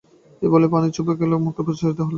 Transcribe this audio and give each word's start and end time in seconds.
এই 0.41 0.49
বলে 0.53 0.67
পানের 0.71 0.91
ছোপে 0.95 1.13
কালো-বর্ণ 1.13 1.43
মুখ 1.45 1.55
প্রসারিত 1.57 1.79
করে 1.81 1.99
হাসলে। 1.99 2.09